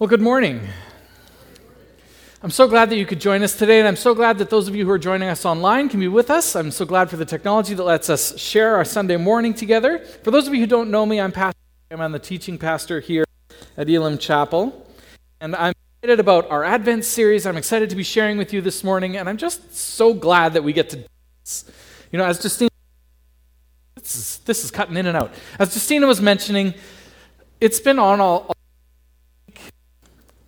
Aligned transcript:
Well, 0.00 0.08
good 0.08 0.20
morning. 0.20 0.60
I'm 2.42 2.50
so 2.50 2.66
glad 2.66 2.90
that 2.90 2.96
you 2.96 3.06
could 3.06 3.20
join 3.20 3.44
us 3.44 3.56
today, 3.56 3.78
and 3.78 3.86
I'm 3.86 3.94
so 3.94 4.12
glad 4.12 4.38
that 4.38 4.50
those 4.50 4.66
of 4.66 4.74
you 4.74 4.84
who 4.84 4.90
are 4.90 4.98
joining 4.98 5.28
us 5.28 5.44
online 5.44 5.88
can 5.88 6.00
be 6.00 6.08
with 6.08 6.32
us. 6.32 6.56
I'm 6.56 6.72
so 6.72 6.84
glad 6.84 7.10
for 7.10 7.16
the 7.16 7.24
technology 7.24 7.74
that 7.74 7.84
lets 7.84 8.10
us 8.10 8.36
share 8.36 8.74
our 8.74 8.84
Sunday 8.84 9.16
morning 9.16 9.54
together. 9.54 10.00
For 10.00 10.32
those 10.32 10.48
of 10.48 10.54
you 10.54 10.58
who 10.58 10.66
don't 10.66 10.90
know 10.90 11.06
me, 11.06 11.20
I'm 11.20 11.30
Pastor. 11.30 11.60
I'm 11.92 12.10
the 12.10 12.18
teaching 12.18 12.58
pastor 12.58 12.98
here 12.98 13.24
at 13.76 13.88
Elam 13.88 14.18
Chapel, 14.18 14.84
and 15.40 15.54
I'm 15.54 15.74
excited 16.02 16.18
about 16.18 16.50
our 16.50 16.64
Advent 16.64 17.04
series. 17.04 17.46
I'm 17.46 17.56
excited 17.56 17.88
to 17.90 17.94
be 17.94 18.02
sharing 18.02 18.36
with 18.36 18.52
you 18.52 18.60
this 18.60 18.82
morning, 18.82 19.16
and 19.16 19.28
I'm 19.28 19.36
just 19.36 19.76
so 19.76 20.12
glad 20.12 20.54
that 20.54 20.64
we 20.64 20.72
get 20.72 20.90
to 20.90 21.04
this. 21.44 21.70
You 22.10 22.18
know, 22.18 22.24
as 22.24 22.42
Justina, 22.42 22.68
this 23.94 24.16
is, 24.16 24.38
this 24.38 24.64
is 24.64 24.72
cutting 24.72 24.96
in 24.96 25.06
and 25.06 25.16
out. 25.16 25.32
As 25.60 25.72
Justina 25.72 26.08
was 26.08 26.20
mentioning, 26.20 26.74
it's 27.60 27.78
been 27.78 28.00
on 28.00 28.20
all 28.20 28.53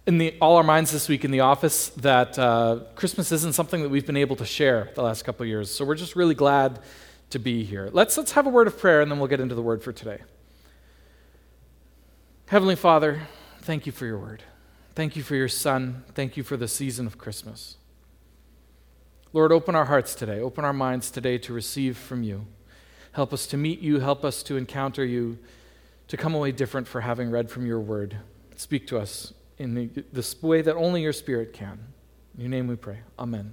in 0.07 0.18
the, 0.18 0.36
all 0.41 0.57
our 0.57 0.62
minds 0.62 0.93
this 0.93 1.09
week 1.09 1.25
in 1.25 1.32
the 1.32 1.41
office 1.41 1.88
that 1.91 2.38
uh, 2.38 2.80
Christmas 2.95 3.33
isn't 3.33 3.55
something 3.55 3.83
that 3.83 3.88
we've 3.88 4.06
been 4.06 4.16
able 4.16 4.37
to 4.37 4.47
share 4.47 4.91
the 4.95 5.02
last 5.02 5.24
couple 5.24 5.45
years. 5.45 5.74
So 5.74 5.84
we're 5.84 5.97
just 5.97 6.14
really 6.14 6.34
glad 6.34 6.78
to 7.30 7.41
be 7.41 7.64
here. 7.64 7.91
Let's, 7.92 8.16
let's 8.16 8.33
have 8.33 8.47
a 8.47 8.50
word 8.50 8.69
of 8.69 8.78
prayer 8.78 9.00
and 9.00 9.11
then 9.11 9.19
we'll 9.19 9.28
get 9.28 9.41
into 9.41 9.56
the 9.56 9.62
word 9.62 9.83
for 9.83 9.92
today. 9.92 10.20
Heavenly 12.47 12.77
Father, 12.77 13.23
thank 13.62 13.84
you 13.84 13.91
for 13.91 14.06
your 14.06 14.19
word. 14.19 14.45
Thank 14.95 15.16
you 15.16 15.24
for 15.24 15.34
your 15.34 15.48
Son. 15.48 16.05
Thank 16.14 16.36
you 16.36 16.45
for 16.45 16.56
the 16.56 16.69
season 16.69 17.06
of 17.06 17.19
Christmas. 17.19 17.77
Lord, 19.33 19.50
open 19.50 19.75
our 19.75 19.86
hearts 19.86 20.14
today, 20.14 20.41
open 20.41 20.64
our 20.64 20.73
minds 20.73 21.11
today 21.11 21.36
to 21.38 21.52
receive 21.52 21.98
from 21.98 22.23
you. 22.23 22.47
Help 23.12 23.33
us 23.33 23.47
to 23.48 23.56
meet 23.56 23.80
you, 23.80 23.98
help 23.98 24.25
us 24.25 24.45
to 24.45 24.56
encounter 24.56 25.05
you, 25.05 25.38
to 26.06 26.16
come 26.16 26.34
away 26.34 26.52
different 26.52 26.86
for 26.86 27.00
having 27.00 27.30
read 27.30 27.50
from 27.50 27.66
your 27.66 27.80
word. 27.80 28.19
Speak 28.55 28.86
to 28.86 28.98
us 28.98 29.34
in 29.59 29.74
the, 29.74 30.05
the 30.12 30.37
way 30.42 30.62
that 30.62 30.74
only 30.77 31.02
your 31.02 31.12
Spirit 31.12 31.52
can. 31.52 31.78
In 32.34 32.42
your 32.42 32.51
name 32.51 32.66
we 32.66 32.77
pray. 32.77 32.98
Amen. 33.19 33.53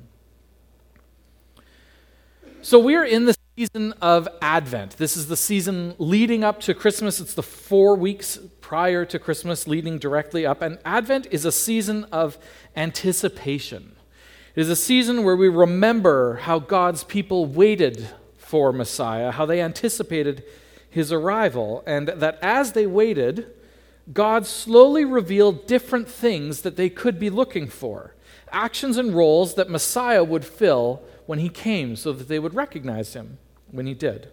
So 2.61 2.79
we 2.79 2.95
are 2.95 3.05
in 3.05 3.25
the 3.25 3.35
season 3.57 3.93
of 4.01 4.27
Advent. 4.41 4.97
This 4.97 5.15
is 5.15 5.27
the 5.27 5.37
season 5.37 5.95
leading 5.97 6.43
up 6.43 6.59
to 6.61 6.73
Christmas. 6.73 7.19
It's 7.19 7.33
the 7.33 7.43
four 7.43 7.95
weeks 7.95 8.39
prior 8.61 9.05
to 9.05 9.19
Christmas, 9.19 9.67
leading 9.67 9.99
directly 9.99 10.45
up. 10.45 10.61
And 10.61 10.79
Advent 10.85 11.27
is 11.29 11.45
a 11.45 11.51
season 11.51 12.05
of 12.05 12.37
anticipation. 12.75 13.95
It 14.55 14.61
is 14.61 14.69
a 14.69 14.75
season 14.75 15.23
where 15.23 15.35
we 15.35 15.49
remember 15.49 16.35
how 16.35 16.59
God's 16.59 17.03
people 17.03 17.45
waited 17.45 18.09
for 18.37 18.71
Messiah, 18.71 19.31
how 19.31 19.45
they 19.45 19.61
anticipated 19.61 20.43
his 20.89 21.11
arrival, 21.11 21.83
and 21.85 22.07
that 22.07 22.39
as 22.41 22.73
they 22.73 22.85
waited, 22.85 23.51
God 24.11 24.45
slowly 24.45 25.05
revealed 25.05 25.65
different 25.65 26.09
things 26.09 26.61
that 26.61 26.75
they 26.75 26.89
could 26.89 27.19
be 27.19 27.29
looking 27.29 27.67
for, 27.67 28.15
actions 28.51 28.97
and 28.97 29.15
roles 29.15 29.55
that 29.55 29.69
Messiah 29.69 30.23
would 30.23 30.43
fill 30.43 31.01
when 31.25 31.39
he 31.39 31.49
came 31.49 31.95
so 31.95 32.11
that 32.11 32.27
they 32.27 32.39
would 32.39 32.53
recognize 32.53 33.13
him 33.13 33.37
when 33.71 33.85
he 33.85 33.93
did. 33.93 34.29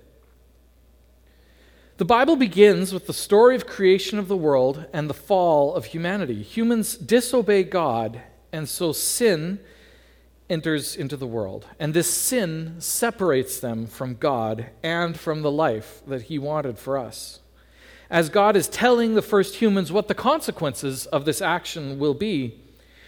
The 1.99 2.05
Bible 2.05 2.35
begins 2.35 2.93
with 2.93 3.07
the 3.07 3.13
story 3.13 3.55
of 3.55 3.67
creation 3.67 4.19
of 4.19 4.27
the 4.27 4.37
world 4.37 4.87
and 4.93 5.09
the 5.09 5.15
fall 5.15 5.75
of 5.75 5.85
humanity. 5.87 6.43
Humans 6.43 6.97
disobey 6.97 7.63
God, 7.63 8.23
and 8.53 8.69
so 8.69 8.93
sin 8.93 9.61
enters 10.49 10.97
into 10.97 11.17
the 11.17 11.27
world. 11.27 11.67
And 11.79 11.95
this 11.95 12.11
sin 12.11 12.77
separates 12.79 13.61
them 13.61 13.87
from 13.87 14.15
God 14.15 14.71
and 14.83 15.19
from 15.19 15.43
the 15.43 15.51
life 15.51 16.03
that 16.07 16.23
he 16.23 16.39
wanted 16.39 16.79
for 16.79 16.99
us 16.99 17.41
as 18.11 18.29
God 18.29 18.57
is 18.57 18.69
telling 18.69 19.15
the 19.15 19.23
first 19.23 19.57
humans 19.57 19.93
what 19.93 20.09
the 20.09 20.15
consequences 20.15 21.07
of 21.07 21.25
this 21.25 21.41
action 21.41 21.99
will 21.99 22.15
be, 22.15 22.61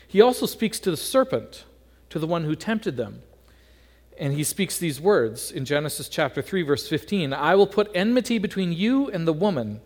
he 0.06 0.20
also 0.20 0.47
speaks 0.47 0.78
to 0.81 0.91
the 0.91 0.97
serpent, 0.97 1.64
to 2.11 2.20
the 2.20 2.27
one 2.27 2.45
who 2.45 2.55
tempted 2.55 2.97
them. 2.97 3.23
And 4.17 4.34
he 4.34 4.45
speaks 4.45 4.78
these 4.78 5.00
words 5.00 5.50
in 5.50 5.64
Genesis 5.64 6.08
chapter 6.08 6.41
3 6.41 6.63
verse 6.63 6.89
15, 6.89 7.33
I 7.33 7.57
will 7.57 7.67
put 7.67 7.90
enmity 7.95 8.39
between 8.39 8.73
you 8.73 9.08
and 9.08 9.27
the 9.27 9.33
woman 9.33 9.80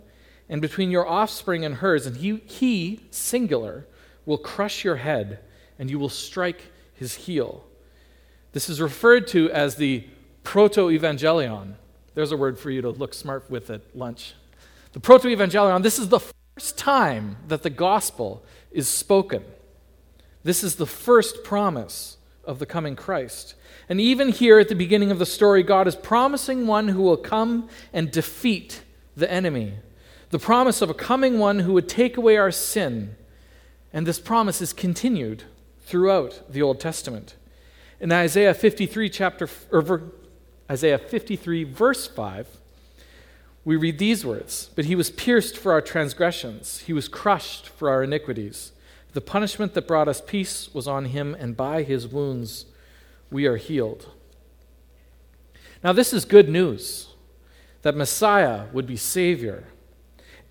and 0.48 0.60
between 0.60 0.90
your 0.90 1.08
offspring 1.08 1.64
and 1.64 1.76
hers 1.76 2.06
and 2.06 2.16
he 2.16 2.42
he 2.44 3.00
singular 3.10 3.86
will 4.26 4.38
crush 4.38 4.84
your 4.84 4.96
head 4.96 5.38
and 5.78 5.90
you 5.90 5.98
will 5.98 6.08
strike 6.08 6.70
his 6.94 7.14
heel. 7.14 7.64
This 8.52 8.68
is 8.68 8.80
referred 8.80 9.28
to 9.28 9.50
as 9.50 9.76
the 9.76 10.04
proto-evangelion. 10.42 11.74
There's 12.14 12.32
a 12.32 12.36
word 12.36 12.58
for 12.58 12.70
you 12.70 12.82
to 12.82 12.90
look 12.90 13.14
smart 13.14 13.50
with 13.50 13.70
at 13.70 13.82
lunch. 13.94 14.34
The 14.96 15.00
proto 15.00 15.28
evangelion, 15.28 15.82
this 15.82 15.98
is 15.98 16.08
the 16.08 16.20
first 16.20 16.78
time 16.78 17.36
that 17.48 17.62
the 17.62 17.68
gospel 17.68 18.42
is 18.72 18.88
spoken. 18.88 19.44
This 20.42 20.64
is 20.64 20.76
the 20.76 20.86
first 20.86 21.44
promise 21.44 22.16
of 22.44 22.60
the 22.60 22.64
coming 22.64 22.96
Christ. 22.96 23.56
And 23.90 24.00
even 24.00 24.30
here 24.30 24.58
at 24.58 24.70
the 24.70 24.74
beginning 24.74 25.10
of 25.10 25.18
the 25.18 25.26
story, 25.26 25.62
God 25.62 25.86
is 25.86 25.94
promising 25.94 26.66
one 26.66 26.88
who 26.88 27.02
will 27.02 27.18
come 27.18 27.68
and 27.92 28.10
defeat 28.10 28.84
the 29.14 29.30
enemy. 29.30 29.74
The 30.30 30.38
promise 30.38 30.80
of 30.80 30.88
a 30.88 30.94
coming 30.94 31.38
one 31.38 31.58
who 31.58 31.74
would 31.74 31.90
take 31.90 32.16
away 32.16 32.38
our 32.38 32.50
sin. 32.50 33.16
And 33.92 34.06
this 34.06 34.18
promise 34.18 34.62
is 34.62 34.72
continued 34.72 35.42
throughout 35.82 36.50
the 36.50 36.62
Old 36.62 36.80
Testament. 36.80 37.36
In 38.00 38.12
Isaiah 38.12 38.54
53 38.54 39.10
chapter 39.10 39.46
or 39.70 40.04
Isaiah 40.70 40.96
53 40.96 41.64
verse 41.64 42.06
5, 42.06 42.48
we 43.66 43.74
read 43.74 43.98
these 43.98 44.24
words 44.24 44.70
But 44.74 44.86
he 44.86 44.94
was 44.94 45.10
pierced 45.10 45.58
for 45.58 45.72
our 45.72 45.82
transgressions, 45.82 46.78
he 46.78 46.94
was 46.94 47.08
crushed 47.08 47.68
for 47.68 47.90
our 47.90 48.02
iniquities. 48.02 48.72
The 49.12 49.20
punishment 49.20 49.74
that 49.74 49.88
brought 49.88 50.08
us 50.08 50.20
peace 50.20 50.72
was 50.72 50.86
on 50.86 51.06
him, 51.06 51.34
and 51.38 51.56
by 51.56 51.82
his 51.82 52.06
wounds 52.06 52.66
we 53.30 53.46
are 53.46 53.56
healed. 53.56 54.10
Now, 55.82 55.92
this 55.92 56.12
is 56.12 56.24
good 56.24 56.48
news 56.48 57.08
that 57.82 57.96
Messiah 57.96 58.66
would 58.72 58.86
be 58.86 58.96
Savior. 58.96 59.64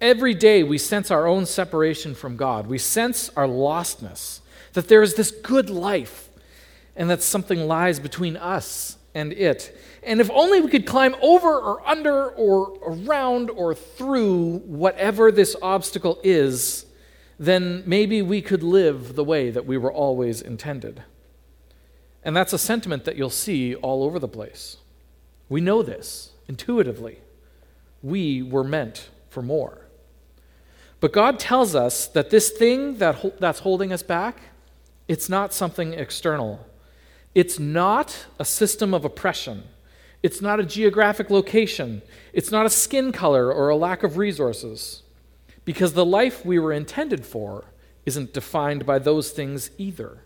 Every 0.01 0.33
day 0.33 0.63
we 0.63 0.77
sense 0.77 1.11
our 1.11 1.27
own 1.27 1.45
separation 1.45 2.15
from 2.15 2.35
God. 2.35 2.67
We 2.67 2.79
sense 2.79 3.29
our 3.35 3.47
lostness, 3.47 4.39
that 4.73 4.87
there 4.87 5.03
is 5.03 5.13
this 5.13 5.31
good 5.31 5.69
life, 5.69 6.29
and 6.95 7.09
that 7.09 7.21
something 7.21 7.67
lies 7.67 7.99
between 7.99 8.35
us 8.35 8.97
and 9.15 9.33
it. 9.33 9.75
And 10.03 10.21
if 10.21 10.29
only 10.31 10.61
we 10.61 10.69
could 10.69 10.85
climb 10.85 11.15
over 11.21 11.47
or 11.47 11.87
under 11.87 12.27
or 12.27 12.77
around 12.85 13.49
or 13.49 13.73
through 13.73 14.57
whatever 14.59 15.31
this 15.31 15.55
obstacle 15.61 16.19
is, 16.23 16.85
then 17.39 17.81
maybe 17.85 18.21
we 18.21 18.41
could 18.41 18.61
live 18.61 19.15
the 19.15 19.23
way 19.23 19.49
that 19.49 19.65
we 19.65 19.77
were 19.77 19.91
always 19.91 20.41
intended. 20.41 21.01
And 22.23 22.35
that's 22.35 22.53
a 22.53 22.57
sentiment 22.57 23.05
that 23.05 23.15
you'll 23.15 23.29
see 23.29 23.73
all 23.75 24.03
over 24.03 24.19
the 24.19 24.27
place. 24.27 24.77
We 25.47 25.61
know 25.61 25.81
this 25.81 26.31
intuitively. 26.47 27.19
We 28.03 28.43
were 28.43 28.63
meant 28.63 29.09
for 29.29 29.41
more. 29.41 29.87
But 30.99 31.13
God 31.13 31.39
tells 31.39 31.75
us 31.75 32.07
that 32.07 32.29
this 32.29 32.49
thing 32.49 32.97
that, 32.97 33.39
that's 33.39 33.59
holding 33.59 33.93
us 33.93 34.03
back, 34.03 34.39
it's 35.07 35.29
not 35.29 35.53
something 35.53 35.93
external. 35.93 36.65
It's 37.35 37.59
not 37.59 38.25
a 38.39 38.45
system 38.45 38.93
of 38.93 39.03
oppression. 39.03 39.65
It's 40.23 40.41
not 40.41 40.59
a 40.59 40.65
geographic 40.65 41.29
location. 41.29 42.01
It's 42.33 42.49
not 42.49 42.65
a 42.65 42.69
skin 42.69 43.11
color 43.11 43.51
or 43.51 43.69
a 43.69 43.75
lack 43.75 44.01
of 44.01 44.17
resources. 44.17 45.03
Because 45.65 45.93
the 45.93 46.05
life 46.05 46.45
we 46.45 46.57
were 46.57 46.71
intended 46.71 47.25
for 47.25 47.65
isn't 48.05 48.33
defined 48.33 48.85
by 48.85 48.99
those 48.99 49.31
things 49.31 49.69
either. 49.77 50.23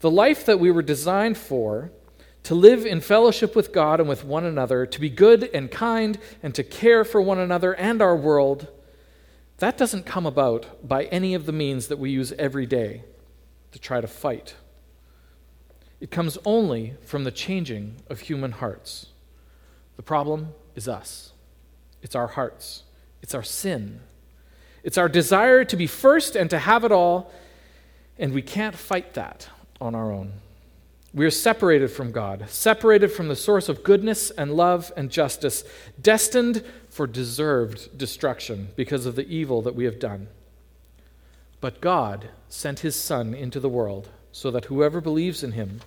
The 0.00 0.10
life 0.10 0.44
that 0.44 0.60
we 0.60 0.70
were 0.70 0.82
designed 0.82 1.38
for, 1.38 1.90
to 2.42 2.54
live 2.54 2.84
in 2.84 3.00
fellowship 3.00 3.56
with 3.56 3.72
God 3.72 4.00
and 4.00 4.08
with 4.08 4.24
one 4.24 4.44
another, 4.44 4.84
to 4.84 5.00
be 5.00 5.08
good 5.08 5.44
and 5.54 5.70
kind, 5.70 6.18
and 6.42 6.54
to 6.54 6.62
care 6.62 7.02
for 7.02 7.22
one 7.22 7.38
another 7.38 7.72
and 7.74 8.02
our 8.02 8.14
world, 8.14 8.68
that 9.58 9.78
doesn't 9.78 10.04
come 10.04 10.26
about 10.26 10.86
by 10.86 11.04
any 11.04 11.32
of 11.32 11.46
the 11.46 11.52
means 11.52 11.88
that 11.88 11.98
we 11.98 12.10
use 12.10 12.32
every 12.32 12.66
day 12.66 13.04
to 13.72 13.78
try 13.78 14.00
to 14.00 14.06
fight. 14.06 14.56
It 16.04 16.10
comes 16.10 16.36
only 16.44 16.92
from 17.02 17.24
the 17.24 17.30
changing 17.30 17.96
of 18.10 18.20
human 18.20 18.52
hearts. 18.52 19.06
The 19.96 20.02
problem 20.02 20.48
is 20.76 20.86
us. 20.86 21.32
It's 22.02 22.14
our 22.14 22.26
hearts. 22.26 22.82
It's 23.22 23.34
our 23.34 23.42
sin. 23.42 24.00
It's 24.82 24.98
our 24.98 25.08
desire 25.08 25.64
to 25.64 25.76
be 25.76 25.86
first 25.86 26.36
and 26.36 26.50
to 26.50 26.58
have 26.58 26.84
it 26.84 26.92
all, 26.92 27.32
and 28.18 28.34
we 28.34 28.42
can't 28.42 28.76
fight 28.76 29.14
that 29.14 29.48
on 29.80 29.94
our 29.94 30.12
own. 30.12 30.34
We 31.14 31.24
are 31.24 31.30
separated 31.30 31.88
from 31.88 32.12
God, 32.12 32.50
separated 32.50 33.08
from 33.08 33.28
the 33.28 33.34
source 33.34 33.70
of 33.70 33.82
goodness 33.82 34.30
and 34.30 34.52
love 34.52 34.92
and 34.98 35.08
justice, 35.08 35.64
destined 35.98 36.62
for 36.90 37.06
deserved 37.06 37.96
destruction 37.96 38.68
because 38.76 39.06
of 39.06 39.16
the 39.16 39.26
evil 39.26 39.62
that 39.62 39.74
we 39.74 39.86
have 39.86 39.98
done. 39.98 40.28
But 41.62 41.80
God 41.80 42.28
sent 42.50 42.80
his 42.80 42.94
Son 42.94 43.32
into 43.32 43.58
the 43.58 43.70
world 43.70 44.10
so 44.32 44.50
that 44.50 44.66
whoever 44.66 45.00
believes 45.00 45.42
in 45.42 45.52
him 45.52 45.80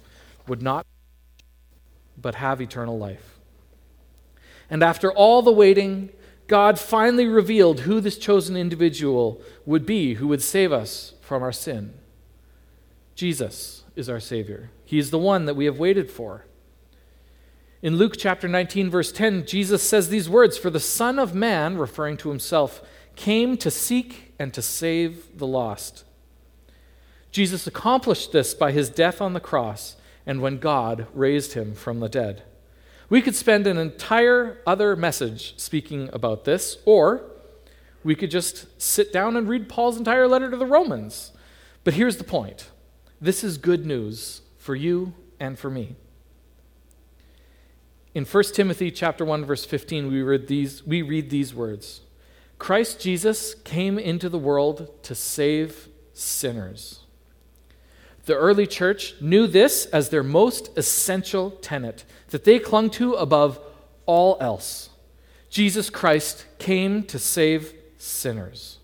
would 0.47 0.61
not 0.61 0.85
but 2.19 2.35
have 2.35 2.61
eternal 2.61 2.97
life. 2.97 3.37
And 4.69 4.83
after 4.83 5.11
all 5.11 5.41
the 5.41 5.51
waiting 5.51 6.09
God 6.47 6.79
finally 6.79 7.27
revealed 7.27 7.81
who 7.81 7.99
this 7.99 8.17
chosen 8.17 8.55
individual 8.55 9.41
would 9.65 9.85
be 9.85 10.15
who 10.15 10.27
would 10.29 10.41
save 10.41 10.71
us 10.71 11.13
from 11.21 11.43
our 11.43 11.51
sin. 11.51 11.93
Jesus 13.15 13.83
is 13.95 14.09
our 14.09 14.19
Savior. 14.19 14.69
He 14.85 14.97
is 14.97 15.11
the 15.11 15.19
one 15.19 15.45
that 15.45 15.55
we 15.55 15.65
have 15.65 15.79
waited 15.79 16.09
for. 16.09 16.45
In 17.81 17.97
Luke 17.97 18.15
chapter 18.17 18.47
19, 18.47 18.89
verse 18.89 19.11
10, 19.11 19.45
Jesus 19.45 19.83
says 19.83 20.09
these 20.09 20.29
words 20.29 20.57
For 20.57 20.69
the 20.69 20.79
Son 20.79 21.19
of 21.19 21.35
Man, 21.35 21.77
referring 21.77 22.17
to 22.17 22.29
himself, 22.29 22.81
came 23.15 23.57
to 23.57 23.69
seek 23.69 24.33
and 24.39 24.53
to 24.53 24.61
save 24.61 25.37
the 25.37 25.47
lost. 25.47 26.05
Jesus 27.31 27.67
accomplished 27.67 28.31
this 28.31 28.53
by 28.53 28.71
his 28.71 28.89
death 28.89 29.21
on 29.21 29.33
the 29.33 29.39
cross 29.39 29.95
and 30.27 30.41
when 30.41 30.59
God 30.59 31.07
raised 31.13 31.53
him 31.53 31.73
from 31.73 32.01
the 32.01 32.09
dead. 32.09 32.43
We 33.09 33.21
could 33.21 33.35
spend 33.35 33.65
an 33.65 33.77
entire 33.77 34.61
other 34.67 34.95
message 34.97 35.57
speaking 35.57 36.09
about 36.11 36.43
this, 36.43 36.77
or 36.85 37.23
we 38.03 38.13
could 38.13 38.29
just 38.29 38.67
sit 38.79 39.13
down 39.13 39.37
and 39.37 39.47
read 39.47 39.69
Paul's 39.69 39.97
entire 39.97 40.27
letter 40.27 40.51
to 40.51 40.57
the 40.57 40.65
Romans. 40.65 41.31
But 41.85 41.93
here's 41.93 42.17
the 42.17 42.25
point 42.25 42.69
this 43.21 43.43
is 43.43 43.57
good 43.57 43.85
news 43.85 44.41
for 44.57 44.75
you 44.75 45.13
and 45.39 45.57
for 45.57 45.69
me. 45.69 45.95
In 48.13 48.25
1 48.25 48.43
Timothy 48.53 48.91
chapter 48.91 49.23
1 49.23 49.45
verse 49.45 49.63
15 49.63 50.11
we 50.11 50.21
read 50.21 50.47
these 50.47 50.85
we 50.85 51.01
read 51.01 51.29
these 51.29 51.55
words. 51.55 52.01
Christ 52.59 52.99
Jesus 52.99 53.53
came 53.53 53.97
into 53.97 54.27
the 54.27 54.39
world 54.39 54.89
to 55.03 55.15
save 55.15 55.87
sinners. 56.13 57.06
The 58.27 58.35
early 58.35 58.67
church 58.67 59.15
knew 59.21 59.47
this 59.47 59.85
as 59.85 60.09
their 60.09 60.21
most 60.21 60.77
essential 60.77 61.51
tenet 61.51 62.03
that 62.27 62.43
they 62.43 62.59
clung 62.59 62.89
to 62.91 63.13
above 63.13 63.57
all 64.05 64.37
else. 64.41 64.89
Jesus 65.49 65.89
Christ 65.89 66.45
came 66.59 67.03
to 67.03 67.19
save 67.19 67.73
sinners. 67.97 68.79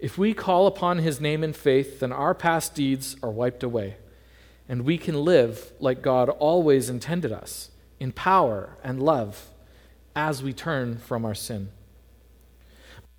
If 0.00 0.18
we 0.18 0.34
call 0.34 0.66
upon 0.66 0.98
his 0.98 1.20
name 1.20 1.44
in 1.44 1.52
faith, 1.52 2.00
then 2.00 2.10
our 2.10 2.34
past 2.34 2.74
deeds 2.74 3.14
are 3.22 3.30
wiped 3.30 3.62
away, 3.62 3.96
and 4.68 4.84
we 4.84 4.98
can 4.98 5.24
live 5.24 5.72
like 5.78 6.02
God 6.02 6.28
always 6.28 6.90
intended 6.90 7.30
us, 7.30 7.70
in 8.00 8.10
power 8.10 8.76
and 8.82 9.00
love, 9.00 9.50
as 10.16 10.42
we 10.42 10.52
turn 10.52 10.98
from 10.98 11.24
our 11.24 11.34
sin. 11.34 11.70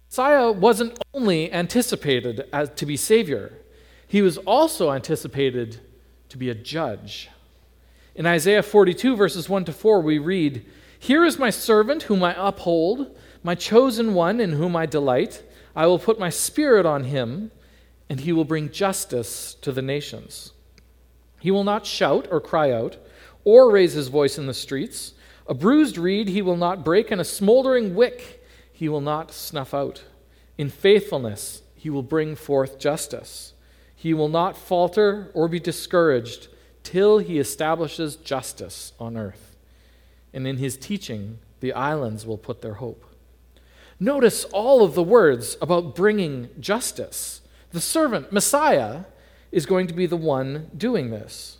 Messiah 0.09 0.51
wasn't 0.51 1.01
only 1.13 1.49
anticipated 1.53 2.45
as 2.51 2.69
to 2.71 2.85
be 2.85 2.97
Savior, 2.97 3.53
he 4.09 4.23
was 4.23 4.39
also 4.39 4.91
anticipated 4.91 5.79
to 6.29 6.37
be 6.37 6.49
a 6.49 6.55
judge. 6.55 7.29
In 8.15 8.25
Isaiah 8.25 8.63
42, 8.63 9.15
verses 9.15 9.47
1 9.47 9.65
to 9.65 9.71
4, 9.71 10.01
we 10.01 10.17
read, 10.17 10.65
Here 10.97 11.23
is 11.23 11.37
my 11.37 11.51
servant 11.51 12.03
whom 12.03 12.23
I 12.23 12.33
uphold, 12.35 13.15
my 13.43 13.53
chosen 13.53 14.15
one 14.15 14.39
in 14.39 14.53
whom 14.53 14.75
I 14.75 14.87
delight. 14.87 15.43
I 15.75 15.85
will 15.85 15.99
put 15.99 16.17
my 16.17 16.31
spirit 16.31 16.87
on 16.87 17.03
him, 17.03 17.51
and 18.09 18.21
he 18.21 18.33
will 18.33 18.45
bring 18.45 18.71
justice 18.71 19.53
to 19.61 19.71
the 19.71 19.83
nations. 19.83 20.53
He 21.39 21.51
will 21.51 21.63
not 21.63 21.85
shout 21.85 22.27
or 22.31 22.41
cry 22.41 22.71
out, 22.71 22.97
or 23.43 23.69
raise 23.69 23.93
his 23.93 24.07
voice 24.07 24.39
in 24.39 24.47
the 24.47 24.55
streets. 24.55 25.13
A 25.45 25.53
bruised 25.53 25.99
reed 25.99 26.29
he 26.29 26.41
will 26.41 26.57
not 26.57 26.83
break, 26.83 27.11
and 27.11 27.21
a 27.21 27.23
smoldering 27.25 27.93
wick 27.93 28.43
he 28.73 28.89
will 28.89 29.01
not 29.01 29.31
snuff 29.31 29.71
out. 29.71 30.03
In 30.57 30.69
faithfulness 30.69 31.61
he 31.75 31.91
will 31.91 32.01
bring 32.01 32.35
forth 32.35 32.79
justice. 32.79 33.53
He 33.99 34.13
will 34.13 34.29
not 34.29 34.55
falter 34.55 35.29
or 35.33 35.49
be 35.49 35.59
discouraged 35.59 36.47
till 36.83 37.17
he 37.17 37.37
establishes 37.37 38.15
justice 38.15 38.93
on 38.97 39.17
earth. 39.17 39.57
And 40.33 40.47
in 40.47 40.55
his 40.55 40.77
teaching, 40.77 41.39
the 41.59 41.73
islands 41.73 42.25
will 42.25 42.37
put 42.37 42.61
their 42.61 42.75
hope. 42.75 43.03
Notice 43.99 44.45
all 44.45 44.85
of 44.85 44.95
the 44.95 45.03
words 45.03 45.57
about 45.61 45.97
bringing 45.97 46.47
justice. 46.61 47.41
The 47.71 47.81
servant, 47.81 48.31
Messiah, 48.31 49.01
is 49.51 49.65
going 49.65 49.87
to 49.87 49.93
be 49.93 50.05
the 50.05 50.15
one 50.15 50.71
doing 50.77 51.09
this. 51.09 51.57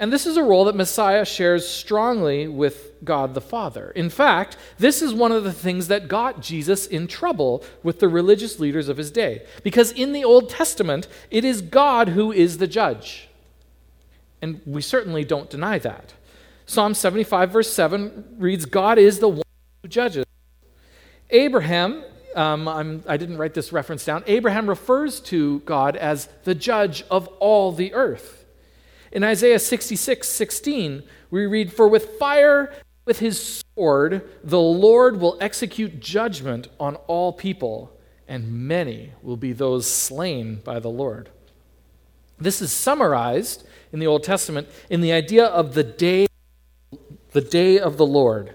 And 0.00 0.10
this 0.10 0.24
is 0.26 0.38
a 0.38 0.42
role 0.42 0.64
that 0.64 0.74
Messiah 0.74 1.26
shares 1.26 1.68
strongly 1.68 2.48
with 2.48 2.94
God 3.04 3.34
the 3.34 3.40
Father. 3.42 3.90
In 3.90 4.08
fact, 4.08 4.56
this 4.78 5.02
is 5.02 5.12
one 5.12 5.30
of 5.30 5.44
the 5.44 5.52
things 5.52 5.88
that 5.88 6.08
got 6.08 6.40
Jesus 6.40 6.86
in 6.86 7.06
trouble 7.06 7.62
with 7.82 8.00
the 8.00 8.08
religious 8.08 8.58
leaders 8.58 8.88
of 8.88 8.96
his 8.96 9.10
day. 9.10 9.44
Because 9.62 9.92
in 9.92 10.12
the 10.12 10.24
Old 10.24 10.48
Testament, 10.48 11.06
it 11.30 11.44
is 11.44 11.60
God 11.60 12.08
who 12.08 12.32
is 12.32 12.56
the 12.56 12.66
judge. 12.66 13.28
And 14.40 14.62
we 14.64 14.80
certainly 14.80 15.22
don't 15.22 15.50
deny 15.50 15.78
that. 15.78 16.14
Psalm 16.64 16.94
75, 16.94 17.50
verse 17.50 17.70
7 17.70 18.36
reads 18.38 18.64
God 18.64 18.96
is 18.96 19.18
the 19.18 19.28
one 19.28 19.42
who 19.82 19.88
judges. 19.88 20.24
Abraham, 21.28 22.02
um, 22.34 23.02
I 23.06 23.18
did 23.18 23.28
not 23.28 23.38
write 23.38 23.52
this 23.52 23.70
reference 23.70 24.06
down, 24.06 24.24
Abraham 24.26 24.66
refers 24.66 25.20
to 25.22 25.60
God 25.60 25.94
as 25.94 26.30
the 26.44 26.54
judge 26.54 27.04
of 27.10 27.26
all 27.38 27.70
the 27.72 27.92
earth. 27.92 28.39
In 29.12 29.24
Isaiah 29.24 29.58
66 29.58 30.28
16, 30.28 31.02
we 31.30 31.46
read, 31.46 31.72
For 31.72 31.88
with 31.88 32.18
fire, 32.18 32.72
with 33.04 33.18
his 33.18 33.62
sword, 33.74 34.28
the 34.44 34.60
Lord 34.60 35.20
will 35.20 35.36
execute 35.40 36.00
judgment 36.00 36.68
on 36.78 36.96
all 37.06 37.32
people, 37.32 37.96
and 38.28 38.68
many 38.68 39.12
will 39.22 39.36
be 39.36 39.52
those 39.52 39.90
slain 39.90 40.60
by 40.64 40.78
the 40.78 40.90
Lord. 40.90 41.30
This 42.38 42.62
is 42.62 42.72
summarized 42.72 43.66
in 43.92 43.98
the 43.98 44.06
Old 44.06 44.22
Testament 44.22 44.68
in 44.88 45.00
the 45.00 45.12
idea 45.12 45.44
of 45.44 45.74
the 45.74 45.84
day, 45.84 46.26
the 47.32 47.40
day 47.40 47.78
of 47.78 47.96
the 47.96 48.06
Lord. 48.06 48.54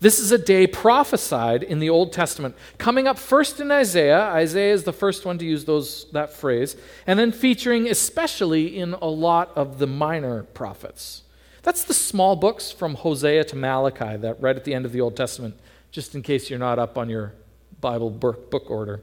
This 0.00 0.18
is 0.18 0.32
a 0.32 0.38
day 0.38 0.66
prophesied 0.66 1.62
in 1.62 1.78
the 1.78 1.90
Old 1.90 2.10
Testament, 2.10 2.56
coming 2.78 3.06
up 3.06 3.18
first 3.18 3.60
in 3.60 3.70
Isaiah. 3.70 4.30
Isaiah 4.30 4.72
is 4.72 4.84
the 4.84 4.94
first 4.94 5.26
one 5.26 5.36
to 5.36 5.44
use 5.44 5.66
those, 5.66 6.10
that 6.12 6.32
phrase, 6.32 6.74
and 7.06 7.18
then 7.18 7.32
featuring 7.32 7.86
especially 7.86 8.78
in 8.78 8.94
a 8.94 9.06
lot 9.06 9.52
of 9.56 9.78
the 9.78 9.86
minor 9.86 10.44
prophets. 10.44 11.22
That's 11.62 11.84
the 11.84 11.92
small 11.92 12.34
books 12.34 12.72
from 12.72 12.94
Hosea 12.94 13.44
to 13.44 13.56
Malachi 13.56 14.16
that 14.16 14.40
right 14.40 14.56
at 14.56 14.64
the 14.64 14.72
end 14.72 14.86
of 14.86 14.92
the 14.92 15.02
Old 15.02 15.18
Testament, 15.18 15.54
just 15.90 16.14
in 16.14 16.22
case 16.22 16.48
you're 16.48 16.58
not 16.58 16.78
up 16.78 16.96
on 16.96 17.10
your 17.10 17.34
Bible 17.78 18.08
book 18.08 18.70
order. 18.70 19.02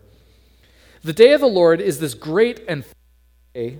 The 1.04 1.14
day 1.14 1.34
of 1.34 1.42
the 1.42 1.48
Lord 1.48 1.80
is 1.80 2.00
this 2.00 2.16
great 2.16 2.62
and 2.68 2.84
day, 3.54 3.78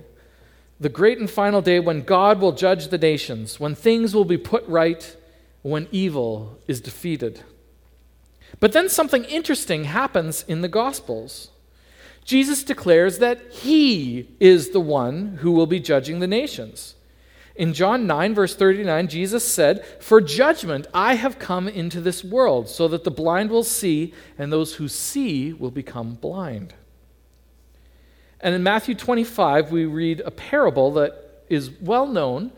the 0.78 0.88
great 0.88 1.18
and 1.18 1.28
final 1.28 1.60
day 1.62 1.80
when 1.80 2.02
God 2.02 2.40
will 2.40 2.52
judge 2.52 2.88
the 2.88 2.98
nations, 2.98 3.58
when 3.58 3.74
things 3.74 4.14
will 4.14 4.24
be 4.24 4.38
put 4.38 4.64
right 4.68 5.16
when 5.62 5.88
evil 5.90 6.58
is 6.66 6.80
defeated. 6.80 7.42
But 8.60 8.72
then 8.72 8.88
something 8.88 9.24
interesting 9.24 9.84
happens 9.84 10.44
in 10.48 10.62
the 10.62 10.68
Gospels. 10.68 11.50
Jesus 12.24 12.62
declares 12.62 13.18
that 13.18 13.40
he 13.52 14.28
is 14.40 14.70
the 14.70 14.80
one 14.80 15.38
who 15.40 15.52
will 15.52 15.66
be 15.66 15.80
judging 15.80 16.20
the 16.20 16.26
nations. 16.26 16.94
In 17.58 17.72
John 17.72 18.06
9, 18.06 18.34
verse 18.34 18.54
39, 18.54 19.08
Jesus 19.08 19.44
said, 19.44 19.84
For 19.98 20.20
judgment 20.20 20.86
I 20.94 21.14
have 21.14 21.40
come 21.40 21.66
into 21.66 22.00
this 22.00 22.22
world, 22.22 22.68
so 22.68 22.86
that 22.88 23.02
the 23.02 23.10
blind 23.10 23.50
will 23.50 23.64
see, 23.64 24.14
and 24.38 24.52
those 24.52 24.74
who 24.74 24.86
see 24.86 25.52
will 25.52 25.72
become 25.72 26.14
blind. 26.14 26.74
And 28.40 28.54
in 28.54 28.62
Matthew 28.62 28.94
25, 28.94 29.72
we 29.72 29.84
read 29.84 30.20
a 30.20 30.30
parable 30.30 30.92
that 30.92 31.42
is 31.48 31.70
well 31.80 32.06
known, 32.06 32.52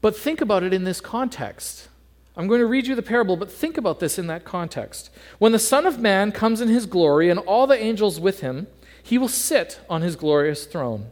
but 0.00 0.16
think 0.16 0.40
about 0.40 0.62
it 0.62 0.72
in 0.72 0.84
this 0.84 1.00
context. 1.00 1.88
I'm 2.40 2.48
going 2.48 2.60
to 2.60 2.66
read 2.66 2.86
you 2.86 2.94
the 2.94 3.02
parable, 3.02 3.36
but 3.36 3.52
think 3.52 3.76
about 3.76 4.00
this 4.00 4.18
in 4.18 4.26
that 4.28 4.46
context. 4.46 5.10
When 5.38 5.52
the 5.52 5.58
Son 5.58 5.84
of 5.84 5.98
Man 5.98 6.32
comes 6.32 6.62
in 6.62 6.68
his 6.68 6.86
glory 6.86 7.28
and 7.28 7.38
all 7.38 7.66
the 7.66 7.78
angels 7.78 8.18
with 8.18 8.40
him, 8.40 8.66
he 9.02 9.18
will 9.18 9.28
sit 9.28 9.78
on 9.90 10.00
his 10.00 10.16
glorious 10.16 10.64
throne. 10.64 11.10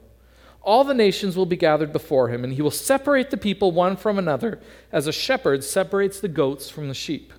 All 0.62 0.84
the 0.84 0.94
nations 0.94 1.36
will 1.36 1.44
be 1.44 1.54
gathered 1.54 1.92
before 1.92 2.30
him, 2.30 2.44
and 2.44 2.54
he 2.54 2.62
will 2.62 2.70
separate 2.70 3.28
the 3.28 3.36
people 3.36 3.72
one 3.72 3.94
from 3.94 4.18
another, 4.18 4.58
as 4.90 5.06
a 5.06 5.12
shepherd 5.12 5.62
separates 5.64 6.18
the 6.18 6.28
goats 6.28 6.70
from 6.70 6.88
the 6.88 6.94
sheep. 6.94 7.34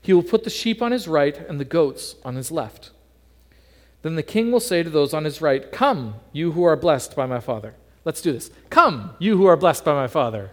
He 0.00 0.12
will 0.12 0.22
put 0.22 0.44
the 0.44 0.48
sheep 0.48 0.80
on 0.80 0.92
his 0.92 1.08
right 1.08 1.36
and 1.36 1.58
the 1.58 1.64
goats 1.64 2.14
on 2.24 2.36
his 2.36 2.52
left. 2.52 2.92
Then 4.02 4.14
the 4.14 4.22
king 4.22 4.52
will 4.52 4.60
say 4.60 4.84
to 4.84 4.90
those 4.90 5.12
on 5.12 5.24
his 5.24 5.40
right, 5.40 5.72
Come, 5.72 6.20
you 6.32 6.52
who 6.52 6.62
are 6.62 6.76
blessed 6.76 7.16
by 7.16 7.26
my 7.26 7.40
Father. 7.40 7.74
Let's 8.04 8.22
do 8.22 8.30
this. 8.30 8.52
Come, 8.70 9.16
you 9.18 9.36
who 9.36 9.46
are 9.46 9.56
blessed 9.56 9.84
by 9.84 9.94
my 9.94 10.06
Father. 10.06 10.52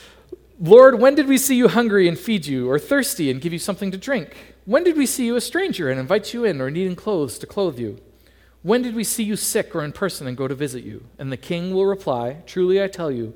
Lord, 0.63 0.99
when 0.99 1.15
did 1.15 1.27
we 1.27 1.39
see 1.39 1.55
you 1.55 1.69
hungry 1.69 2.07
and 2.07 2.17
feed 2.17 2.45
you, 2.45 2.69
or 2.69 2.77
thirsty 2.77 3.31
and 3.31 3.41
give 3.41 3.51
you 3.51 3.57
something 3.57 3.89
to 3.89 3.97
drink? 3.97 4.53
When 4.65 4.83
did 4.83 4.95
we 4.95 5.07
see 5.07 5.25
you 5.25 5.35
a 5.35 5.41
stranger 5.41 5.89
and 5.89 5.99
invite 5.99 6.35
you 6.35 6.45
in, 6.45 6.61
or 6.61 6.69
needing 6.69 6.95
clothes 6.95 7.39
to 7.39 7.47
clothe 7.47 7.79
you? 7.79 7.99
When 8.61 8.83
did 8.83 8.93
we 8.93 9.03
see 9.03 9.23
you 9.23 9.35
sick 9.35 9.73
or 9.73 9.83
in 9.83 9.91
person 9.91 10.27
and 10.27 10.37
go 10.37 10.47
to 10.47 10.53
visit 10.53 10.83
you? 10.83 11.05
And 11.17 11.31
the 11.31 11.37
king 11.37 11.73
will 11.73 11.87
reply, 11.87 12.43
Truly 12.45 12.81
I 12.81 12.87
tell 12.87 13.09
you, 13.09 13.33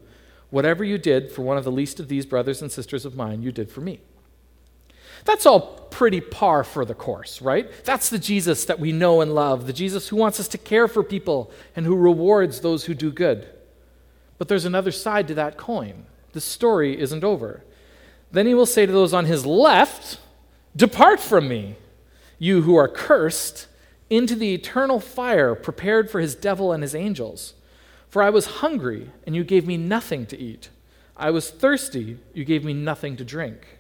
whatever 0.51 0.84
you 0.84 1.00
did 1.00 1.32
for 1.32 1.41
one 1.41 1.58
of 1.58 1.63
the 1.63 1.72
least 1.72 2.00
of 2.00 2.10
these 2.10 2.27
brothers 2.27 2.62
and 2.62 2.72
sisters 2.72 3.05
of 3.05 3.15
mine, 3.15 3.41
you 3.41 3.51
did 3.51 3.72
for 3.72 3.82
me. 3.82 4.01
That's 5.24 5.48
all 5.48 5.88
pretty 5.89 6.22
par 6.22 6.63
for 6.63 6.86
the 6.86 6.94
course, 6.94 7.41
right? 7.41 7.72
That's 7.86 8.12
the 8.12 8.20
Jesus 8.20 8.65
that 8.65 8.79
we 8.79 8.91
know 8.91 9.22
and 9.22 9.34
love, 9.34 9.65
the 9.65 9.74
Jesus 9.74 10.10
who 10.10 10.15
wants 10.15 10.39
us 10.39 10.48
to 10.50 10.60
care 10.60 10.88
for 10.88 11.01
people 11.01 11.51
and 11.75 11.88
who 11.88 11.96
rewards 11.96 12.60
those 12.60 12.86
who 12.86 12.94
do 12.94 13.12
good. 13.12 13.50
But 14.38 14.48
there's 14.48 14.65
another 14.65 14.91
side 14.91 15.27
to 15.29 15.34
that 15.34 15.58
coin. 15.58 16.05
The 16.36 16.42
story 16.42 17.00
isn't 17.00 17.24
over. 17.24 17.63
Then 18.30 18.46
he 18.46 18.54
will 18.54 18.65
say 18.65 18.86
to 18.86 18.92
those 18.92 19.13
on 19.13 19.24
his 19.24 19.46
left, 19.46 20.20
Depart 20.75 21.22
from 21.22 21.48
me, 21.48 21.77
you 22.38 22.63
who 22.63 22.75
are 22.75 22.89
cursed 22.89 23.68
into 24.10 24.36
the 24.36 24.54
eternal 24.54 25.00
fire 25.00 25.56
prepared 25.56 26.12
for 26.12 26.20
his 26.20 26.36
devil 26.36 26.74
and 26.74 26.84
his 26.84 26.94
angels. 26.94 27.54
For 28.10 28.22
I 28.22 28.32
was 28.32 28.58
hungry, 28.60 29.12
and 29.25 29.34
you 29.34 29.46
gave 29.46 29.65
me 29.65 29.77
nothing 29.77 30.25
to 30.25 30.38
eat. 30.38 30.68
I 31.15 31.32
was 31.32 31.50
thirsty, 31.50 32.20
you 32.34 32.44
gave 32.44 32.65
me 32.65 32.74
nothing 32.74 33.15
to 33.15 33.24
drink. 33.24 33.80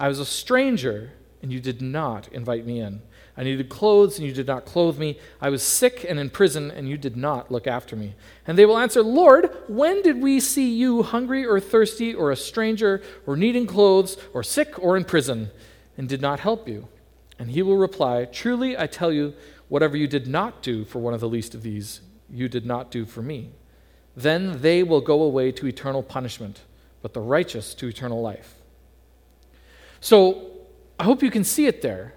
I 0.00 0.08
was 0.08 0.18
a 0.18 0.26
stranger, 0.26 1.12
and 1.42 1.52
you 1.52 1.60
did 1.60 1.80
not 1.80 2.26
invite 2.32 2.66
me 2.66 2.80
in. 2.80 3.02
I 3.38 3.44
needed 3.44 3.68
clothes, 3.68 4.18
and 4.18 4.26
you 4.26 4.34
did 4.34 4.48
not 4.48 4.64
clothe 4.64 4.98
me. 4.98 5.16
I 5.40 5.48
was 5.48 5.62
sick 5.62 6.04
and 6.08 6.18
in 6.18 6.28
prison, 6.28 6.72
and 6.72 6.88
you 6.88 6.98
did 6.98 7.16
not 7.16 7.52
look 7.52 7.68
after 7.68 7.94
me. 7.94 8.16
And 8.48 8.58
they 8.58 8.66
will 8.66 8.76
answer, 8.76 9.00
Lord, 9.00 9.56
when 9.68 10.02
did 10.02 10.20
we 10.20 10.40
see 10.40 10.74
you 10.74 11.04
hungry 11.04 11.46
or 11.46 11.60
thirsty, 11.60 12.12
or 12.12 12.32
a 12.32 12.36
stranger, 12.36 13.00
or 13.26 13.36
needing 13.36 13.64
clothes, 13.64 14.16
or 14.34 14.42
sick 14.42 14.76
or 14.82 14.96
in 14.96 15.04
prison, 15.04 15.52
and 15.96 16.08
did 16.08 16.20
not 16.20 16.40
help 16.40 16.68
you? 16.68 16.88
And 17.38 17.52
he 17.52 17.62
will 17.62 17.76
reply, 17.76 18.24
Truly 18.24 18.76
I 18.76 18.88
tell 18.88 19.12
you, 19.12 19.34
whatever 19.68 19.96
you 19.96 20.08
did 20.08 20.26
not 20.26 20.60
do 20.60 20.84
for 20.84 20.98
one 20.98 21.14
of 21.14 21.20
the 21.20 21.28
least 21.28 21.54
of 21.54 21.62
these, 21.62 22.00
you 22.28 22.48
did 22.48 22.66
not 22.66 22.90
do 22.90 23.06
for 23.06 23.22
me. 23.22 23.52
Then 24.16 24.62
they 24.62 24.82
will 24.82 25.00
go 25.00 25.22
away 25.22 25.52
to 25.52 25.68
eternal 25.68 26.02
punishment, 26.02 26.62
but 27.02 27.14
the 27.14 27.20
righteous 27.20 27.72
to 27.74 27.86
eternal 27.86 28.20
life. 28.20 28.56
So 30.00 30.50
I 30.98 31.04
hope 31.04 31.22
you 31.22 31.30
can 31.30 31.44
see 31.44 31.66
it 31.66 31.82
there. 31.82 32.14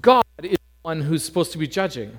God 0.00 0.24
is 0.42 0.58
the 0.58 0.82
one 0.82 1.02
who's 1.02 1.24
supposed 1.24 1.52
to 1.52 1.58
be 1.58 1.66
judging, 1.66 2.18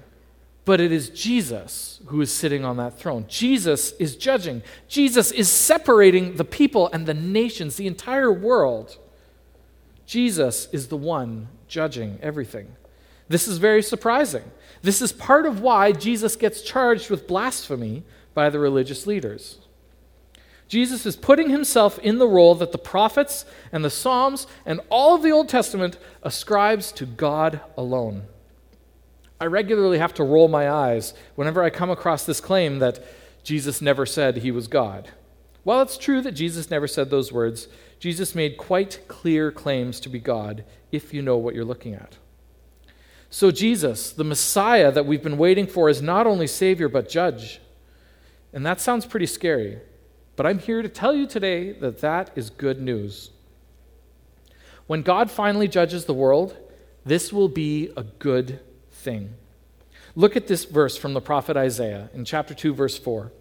but 0.66 0.80
it 0.80 0.92
is 0.92 1.10
Jesus 1.10 2.02
who 2.08 2.22
is 2.22 2.32
sitting 2.32 2.66
on 2.66 2.78
that 2.78 3.00
throne. 3.00 3.26
Jesus 3.28 3.92
is 3.94 4.16
judging. 4.16 4.62
Jesus 4.88 5.32
is 5.32 5.50
separating 5.50 6.36
the 6.36 6.46
people 6.46 6.90
and 6.92 7.06
the 7.06 7.14
nations, 7.14 7.76
the 7.76 7.88
entire 7.88 8.32
world. 8.32 8.98
Jesus 10.06 10.68
is 10.72 10.88
the 10.88 10.98
one 10.98 11.48
judging 11.68 12.20
everything. 12.22 12.76
This 13.28 13.48
is 13.48 13.60
very 13.60 13.84
surprising. 13.84 14.44
This 14.82 15.02
is 15.02 15.12
part 15.12 15.46
of 15.46 15.62
why 15.62 15.92
Jesus 15.92 16.36
gets 16.36 16.62
charged 16.62 17.10
with 17.10 17.28
blasphemy 17.28 18.04
by 18.34 18.50
the 18.50 18.60
religious 18.60 19.06
leaders. 19.06 19.60
Jesus 20.70 21.08
is 21.08 21.16
putting 21.16 21.50
himself 21.50 21.98
in 22.00 22.20
the 22.20 22.28
role 22.28 22.54
that 22.56 22.72
the 22.72 22.78
prophets 22.78 23.44
and 23.72 23.84
the 23.84 23.90
Psalms 23.90 24.46
and 24.68 24.80
all 24.90 25.16
of 25.16 25.24
the 25.24 25.32
Old 25.32 25.50
Testament 25.50 25.98
ascribes 26.22 26.92
to 26.94 27.08
God 27.08 27.60
alone. 27.76 28.24
I 29.42 29.46
regularly 29.46 29.98
have 29.98 30.14
to 30.14 30.24
roll 30.24 30.48
my 30.48 30.70
eyes 30.70 31.16
whenever 31.34 31.64
I 31.64 31.72
come 31.72 31.90
across 31.90 32.24
this 32.24 32.40
claim 32.40 32.80
that 32.80 33.04
Jesus 33.44 33.82
never 33.82 34.06
said 34.06 34.38
he 34.38 34.52
was 34.52 34.68
God. 34.68 35.10
While 35.64 35.82
it's 35.82 35.98
true 35.98 36.22
that 36.22 36.34
Jesus 36.34 36.70
never 36.70 36.88
said 36.88 37.10
those 37.10 37.32
words, 37.32 37.68
Jesus 38.00 38.36
made 38.36 38.58
quite 38.58 39.00
clear 39.08 39.52
claims 39.52 40.00
to 40.02 40.10
be 40.10 40.20
God 40.20 40.64
if 40.92 41.16
you 41.16 41.24
know 41.24 41.38
what 41.38 41.56
you're 41.56 41.66
looking 41.66 41.96
at. 41.96 42.18
So, 43.32 43.50
Jesus, 43.50 44.12
the 44.12 44.24
Messiah 44.24 44.92
that 44.92 45.06
we've 45.06 45.24
been 45.24 45.38
waiting 45.38 45.68
for, 45.68 45.90
is 45.90 46.02
not 46.02 46.28
only 46.28 46.48
Savior 46.48 46.90
but 46.90 47.10
Judge. 47.10 47.60
And 48.54 48.66
that 48.66 48.82
sounds 48.82 49.06
pretty 49.06 49.28
scary. 49.28 49.80
But 50.40 50.46
I'm 50.46 50.60
here 50.60 50.82
to 50.82 50.88
tell 50.88 51.14
you 51.14 51.28
today 51.28 51.74
that 51.74 52.00
that 52.00 52.32
is 52.34 52.50
good 52.50 52.82
news. 52.82 53.32
When 54.88 55.02
God 55.02 55.30
finally 55.30 55.68
judges 55.68 56.06
the 56.06 56.14
world, 56.14 56.56
this 57.04 57.34
will 57.34 57.50
be 57.50 57.92
a 57.98 58.04
good 58.04 58.62
thing. 58.90 59.34
Look 60.16 60.38
at 60.38 60.48
this 60.48 60.64
verse 60.64 60.96
from 60.96 61.14
the 61.14 61.20
prophet 61.20 61.58
Isaiah 61.58 62.10
in 62.14 62.24
chapter 62.24 62.54
2, 62.54 62.74
verse 62.74 62.98
4. 62.98 63.34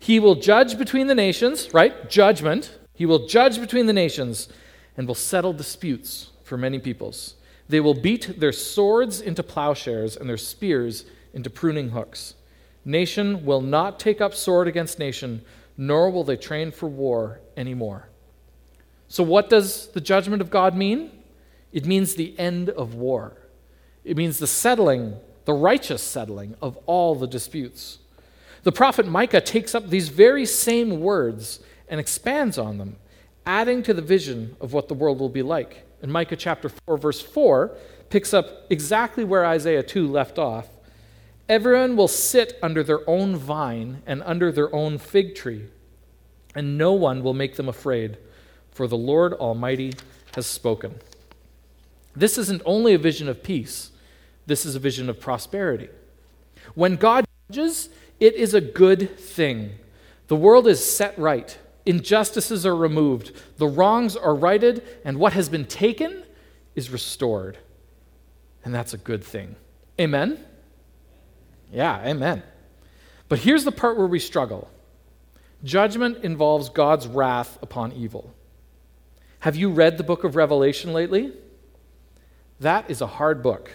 He 0.00 0.18
will 0.18 0.34
judge 0.34 0.76
between 0.76 1.06
the 1.06 1.14
nations, 1.14 1.72
right? 1.72 2.10
Judgment. 2.10 2.76
He 2.94 3.06
will 3.06 3.28
judge 3.28 3.60
between 3.60 3.86
the 3.86 3.92
nations 3.92 4.48
and 4.96 5.06
will 5.06 5.14
settle 5.14 5.52
disputes 5.52 6.30
for 6.42 6.56
many 6.58 6.80
peoples. 6.80 7.36
They 7.68 7.78
will 7.78 7.94
beat 7.94 8.40
their 8.40 8.50
swords 8.50 9.20
into 9.20 9.44
plowshares 9.44 10.16
and 10.16 10.28
their 10.28 10.36
spears 10.36 11.04
into 11.32 11.48
pruning 11.48 11.90
hooks. 11.90 12.34
Nation 12.84 13.44
will 13.44 13.60
not 13.60 14.00
take 14.00 14.20
up 14.20 14.34
sword 14.34 14.66
against 14.66 14.98
nation, 14.98 15.44
nor 15.80 16.10
will 16.10 16.24
they 16.24 16.36
train 16.36 16.70
for 16.70 16.90
war 16.90 17.40
anymore. 17.56 18.10
So, 19.08 19.22
what 19.22 19.48
does 19.48 19.88
the 19.88 20.00
judgment 20.02 20.42
of 20.42 20.50
God 20.50 20.76
mean? 20.76 21.10
It 21.72 21.86
means 21.86 22.14
the 22.14 22.38
end 22.38 22.68
of 22.68 22.94
war. 22.94 23.38
It 24.04 24.14
means 24.14 24.38
the 24.38 24.46
settling, 24.46 25.16
the 25.46 25.54
righteous 25.54 26.02
settling 26.02 26.54
of 26.60 26.76
all 26.84 27.14
the 27.14 27.26
disputes. 27.26 27.98
The 28.62 28.72
prophet 28.72 29.06
Micah 29.06 29.40
takes 29.40 29.74
up 29.74 29.88
these 29.88 30.10
very 30.10 30.44
same 30.44 31.00
words 31.00 31.60
and 31.88 31.98
expands 31.98 32.58
on 32.58 32.76
them, 32.76 32.96
adding 33.46 33.82
to 33.84 33.94
the 33.94 34.02
vision 34.02 34.56
of 34.60 34.74
what 34.74 34.88
the 34.88 34.94
world 34.94 35.18
will 35.18 35.30
be 35.30 35.42
like. 35.42 35.86
In 36.02 36.12
Micah 36.12 36.36
chapter 36.36 36.68
4, 36.68 36.98
verse 36.98 37.22
4, 37.22 37.74
picks 38.10 38.34
up 38.34 38.66
exactly 38.68 39.24
where 39.24 39.46
Isaiah 39.46 39.82
2 39.82 40.06
left 40.06 40.38
off. 40.38 40.68
Everyone 41.50 41.96
will 41.96 42.06
sit 42.06 42.56
under 42.62 42.84
their 42.84 43.00
own 43.10 43.34
vine 43.34 44.04
and 44.06 44.22
under 44.22 44.52
their 44.52 44.72
own 44.72 44.98
fig 44.98 45.34
tree, 45.34 45.66
and 46.54 46.78
no 46.78 46.92
one 46.92 47.24
will 47.24 47.34
make 47.34 47.56
them 47.56 47.68
afraid, 47.68 48.18
for 48.70 48.86
the 48.86 48.96
Lord 48.96 49.32
Almighty 49.32 49.94
has 50.36 50.46
spoken. 50.46 51.00
This 52.14 52.38
isn't 52.38 52.62
only 52.64 52.94
a 52.94 52.98
vision 52.98 53.28
of 53.28 53.42
peace, 53.42 53.90
this 54.46 54.64
is 54.64 54.76
a 54.76 54.78
vision 54.78 55.10
of 55.10 55.18
prosperity. 55.18 55.88
When 56.76 56.94
God 56.94 57.24
judges, 57.50 57.88
it 58.20 58.34
is 58.34 58.54
a 58.54 58.60
good 58.60 59.18
thing. 59.18 59.72
The 60.28 60.36
world 60.36 60.68
is 60.68 60.84
set 60.84 61.18
right. 61.18 61.58
Injustices 61.84 62.64
are 62.64 62.76
removed, 62.76 63.32
the 63.56 63.66
wrongs 63.66 64.14
are 64.14 64.36
righted, 64.36 64.84
and 65.04 65.18
what 65.18 65.32
has 65.32 65.48
been 65.48 65.64
taken 65.64 66.22
is 66.76 66.90
restored. 66.90 67.58
And 68.64 68.72
that's 68.72 68.94
a 68.94 68.98
good 68.98 69.24
thing. 69.24 69.56
Amen? 69.98 70.46
Yeah, 71.72 72.00
amen. 72.04 72.42
But 73.28 73.40
here's 73.40 73.64
the 73.64 73.72
part 73.72 73.96
where 73.96 74.06
we 74.06 74.18
struggle 74.18 74.68
judgment 75.62 76.24
involves 76.24 76.68
God's 76.68 77.06
wrath 77.06 77.58
upon 77.62 77.92
evil. 77.92 78.32
Have 79.40 79.56
you 79.56 79.70
read 79.70 79.98
the 79.98 80.04
book 80.04 80.24
of 80.24 80.36
Revelation 80.36 80.92
lately? 80.92 81.32
That 82.58 82.90
is 82.90 83.00
a 83.00 83.06
hard 83.06 83.42
book. 83.42 83.70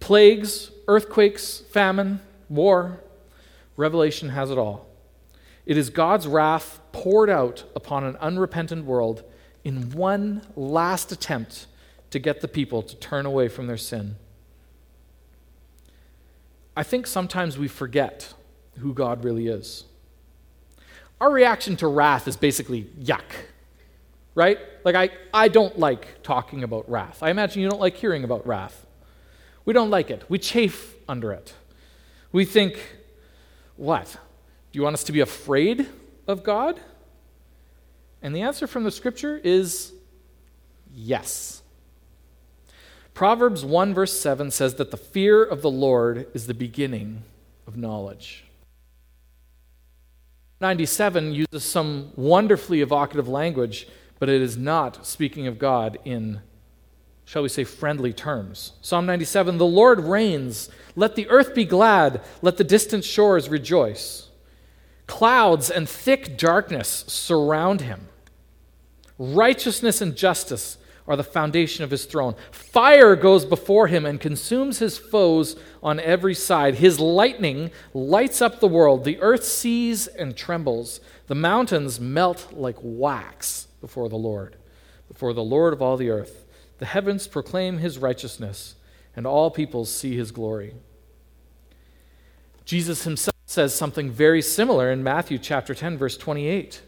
Plagues, 0.00 0.70
earthquakes, 0.88 1.60
famine, 1.70 2.20
war. 2.48 3.00
Revelation 3.76 4.30
has 4.30 4.50
it 4.50 4.58
all. 4.58 4.86
It 5.64 5.76
is 5.76 5.88
God's 5.88 6.26
wrath 6.26 6.80
poured 6.92 7.30
out 7.30 7.64
upon 7.76 8.04
an 8.04 8.16
unrepentant 8.16 8.84
world 8.84 9.22
in 9.64 9.90
one 9.92 10.42
last 10.56 11.12
attempt 11.12 11.66
to 12.10 12.18
get 12.18 12.40
the 12.40 12.48
people 12.48 12.82
to 12.82 12.96
turn 12.96 13.24
away 13.24 13.48
from 13.48 13.66
their 13.66 13.76
sin. 13.76 14.16
I 16.80 16.82
think 16.82 17.06
sometimes 17.06 17.58
we 17.58 17.68
forget 17.68 18.32
who 18.78 18.94
God 18.94 19.22
really 19.22 19.48
is. 19.48 19.84
Our 21.20 21.30
reaction 21.30 21.76
to 21.76 21.86
wrath 21.86 22.26
is 22.26 22.38
basically 22.38 22.84
yuck, 22.98 23.20
right? 24.34 24.56
Like, 24.82 24.94
I, 24.94 25.10
I 25.34 25.48
don't 25.48 25.78
like 25.78 26.22
talking 26.22 26.64
about 26.64 26.90
wrath. 26.90 27.22
I 27.22 27.28
imagine 27.28 27.60
you 27.60 27.68
don't 27.68 27.82
like 27.82 27.96
hearing 27.96 28.24
about 28.24 28.46
wrath. 28.46 28.86
We 29.66 29.74
don't 29.74 29.90
like 29.90 30.08
it, 30.08 30.24
we 30.30 30.38
chafe 30.38 30.94
under 31.06 31.34
it. 31.34 31.52
We 32.32 32.46
think, 32.46 32.80
what? 33.76 34.16
Do 34.72 34.78
you 34.78 34.82
want 34.82 34.94
us 34.94 35.04
to 35.04 35.12
be 35.12 35.20
afraid 35.20 35.86
of 36.26 36.42
God? 36.42 36.80
And 38.22 38.34
the 38.34 38.40
answer 38.40 38.66
from 38.66 38.84
the 38.84 38.90
scripture 38.90 39.36
is 39.36 39.92
yes. 40.90 41.59
Proverbs 43.20 43.66
1, 43.66 43.92
verse 43.92 44.18
7 44.18 44.50
says 44.50 44.76
that 44.76 44.90
the 44.90 44.96
fear 44.96 45.44
of 45.44 45.60
the 45.60 45.70
Lord 45.70 46.26
is 46.32 46.46
the 46.46 46.54
beginning 46.54 47.22
of 47.66 47.76
knowledge. 47.76 48.44
97 50.62 51.34
uses 51.34 51.62
some 51.62 52.12
wonderfully 52.16 52.80
evocative 52.80 53.28
language, 53.28 53.86
but 54.18 54.30
it 54.30 54.40
is 54.40 54.56
not 54.56 55.06
speaking 55.06 55.46
of 55.46 55.58
God 55.58 55.98
in, 56.02 56.40
shall 57.26 57.42
we 57.42 57.50
say, 57.50 57.62
friendly 57.62 58.14
terms. 58.14 58.72
Psalm 58.80 59.04
97 59.04 59.58
The 59.58 59.66
Lord 59.66 60.00
reigns. 60.00 60.70
Let 60.96 61.14
the 61.14 61.28
earth 61.28 61.54
be 61.54 61.66
glad. 61.66 62.22
Let 62.40 62.56
the 62.56 62.64
distant 62.64 63.04
shores 63.04 63.50
rejoice. 63.50 64.30
Clouds 65.06 65.70
and 65.70 65.86
thick 65.86 66.38
darkness 66.38 67.04
surround 67.06 67.82
him. 67.82 68.08
Righteousness 69.18 70.00
and 70.00 70.16
justice 70.16 70.78
are 71.10 71.16
the 71.16 71.24
foundation 71.24 71.82
of 71.82 71.90
his 71.90 72.04
throne. 72.04 72.36
Fire 72.52 73.16
goes 73.16 73.44
before 73.44 73.88
him 73.88 74.06
and 74.06 74.20
consumes 74.20 74.78
his 74.78 74.96
foes 74.96 75.56
on 75.82 75.98
every 75.98 76.34
side. 76.34 76.76
His 76.76 77.00
lightning 77.00 77.72
lights 77.92 78.40
up 78.40 78.60
the 78.60 78.68
world. 78.68 79.02
The 79.02 79.20
earth 79.20 79.42
sees 79.42 80.06
and 80.06 80.36
trembles. 80.36 81.00
The 81.26 81.34
mountains 81.34 81.98
melt 81.98 82.52
like 82.52 82.76
wax 82.80 83.66
before 83.80 84.08
the 84.08 84.14
Lord, 84.14 84.54
before 85.08 85.32
the 85.32 85.42
Lord 85.42 85.72
of 85.72 85.82
all 85.82 85.96
the 85.96 86.10
earth. 86.10 86.46
The 86.78 86.86
heavens 86.86 87.26
proclaim 87.26 87.78
his 87.78 87.98
righteousness, 87.98 88.76
and 89.16 89.26
all 89.26 89.50
peoples 89.50 89.92
see 89.92 90.16
his 90.16 90.30
glory. 90.30 90.76
Jesus 92.64 93.02
himself 93.02 93.34
says 93.46 93.74
something 93.74 94.12
very 94.12 94.40
similar 94.40 94.92
in 94.92 95.02
Matthew 95.02 95.38
chapter 95.38 95.74
10 95.74 95.98
verse 95.98 96.16
28. 96.16 96.82